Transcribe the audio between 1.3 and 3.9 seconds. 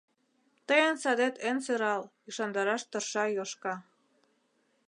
эн сӧрал,— ӱшандараш тырша Йошка.